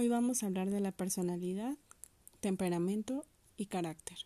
[0.00, 1.76] Hoy vamos a hablar de la personalidad,
[2.38, 3.24] temperamento
[3.56, 4.16] y carácter.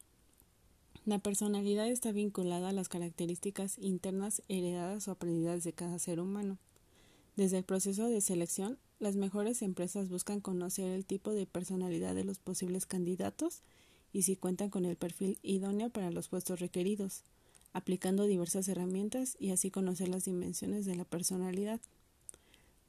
[1.06, 6.58] La personalidad está vinculada a las características internas heredadas o aprendidas de cada ser humano.
[7.36, 12.24] Desde el proceso de selección, las mejores empresas buscan conocer el tipo de personalidad de
[12.24, 13.62] los posibles candidatos
[14.12, 17.22] y si cuentan con el perfil idóneo para los puestos requeridos,
[17.72, 21.80] aplicando diversas herramientas y así conocer las dimensiones de la personalidad.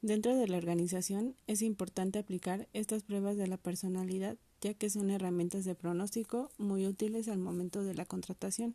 [0.04, 5.08] Dentro de la organización es importante aplicar estas pruebas de la personalidad ya que son
[5.08, 8.74] herramientas de pronóstico muy útiles al momento de la contratación.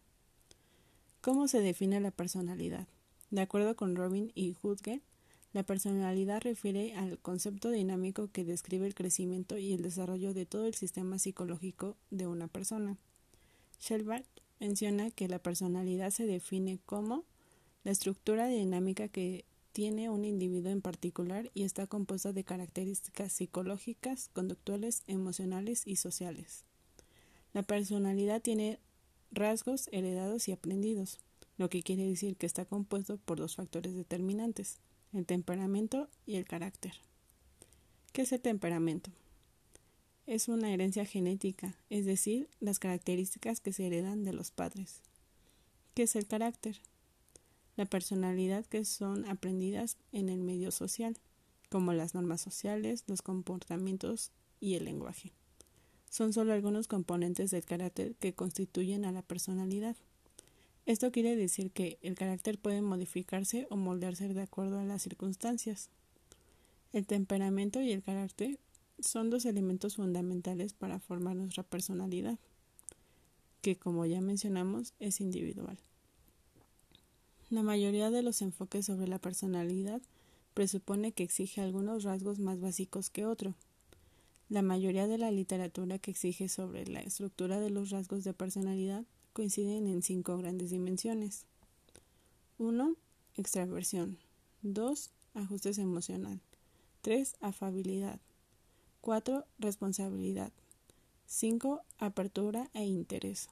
[1.21, 2.87] ¿Cómo se define la personalidad?
[3.29, 5.01] De acuerdo con Robin y Hudge,
[5.53, 10.65] la personalidad refiere al concepto dinámico que describe el crecimiento y el desarrollo de todo
[10.65, 12.97] el sistema psicológico de una persona.
[13.79, 14.25] Shelbart
[14.59, 17.23] menciona que la personalidad se define como
[17.83, 19.45] la estructura dinámica que
[19.79, 26.65] tiene un individuo en particular y está compuesta de características psicológicas, conductuales, emocionales y sociales.
[27.53, 28.77] La personalidad tiene
[29.31, 31.19] rasgos heredados y aprendidos,
[31.57, 34.79] lo que quiere decir que está compuesto por dos factores determinantes,
[35.13, 36.91] el temperamento y el carácter.
[38.11, 39.11] ¿Qué es el temperamento?
[40.25, 44.99] Es una herencia genética, es decir, las características que se heredan de los padres.
[45.93, 46.81] ¿Qué es el carácter?
[47.79, 51.15] La personalidad que son aprendidas en el medio social,
[51.69, 55.31] como las normas sociales, los comportamientos y el lenguaje.
[56.09, 59.95] Son solo algunos componentes del carácter que constituyen a la personalidad.
[60.85, 65.89] Esto quiere decir que el carácter puede modificarse o moldearse de acuerdo a las circunstancias.
[66.91, 68.59] El temperamento y el carácter
[68.99, 72.39] son dos elementos fundamentales para formar nuestra personalidad,
[73.61, 75.77] que como ya mencionamos es individual.
[77.49, 80.01] La mayoría de los enfoques sobre la personalidad
[80.53, 83.55] presupone que exige algunos rasgos más básicos que otro.
[84.49, 89.03] La mayoría de la literatura que exige sobre la estructura de los rasgos de personalidad
[89.33, 91.45] coinciden en cinco grandes dimensiones.
[92.59, 92.95] 1.
[93.35, 94.19] Extraversión.
[94.61, 95.09] 2.
[95.33, 96.41] Ajustes emocional.
[97.01, 97.35] 3.
[97.41, 98.19] Afabilidad.
[99.01, 99.45] 4.
[99.57, 100.51] Responsabilidad.
[101.25, 101.81] 5.
[101.97, 103.49] Apertura e interés.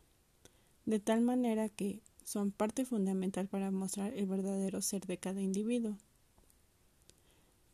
[0.86, 5.98] De tal manera que son parte fundamental para mostrar el verdadero ser de cada individuo.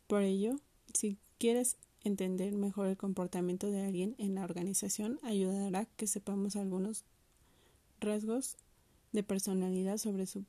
[0.06, 0.60] Por ello,
[0.92, 7.02] si quieres entender mejor el comportamiento de alguien en la organización, ayudará que sepamos algunos
[7.98, 8.56] rasgos
[9.10, 10.44] de personalidad sobre su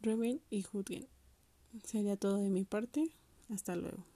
[0.00, 1.06] Robin y Hudgen.
[1.84, 3.12] Sería todo de mi parte.
[3.48, 4.11] Hasta luego.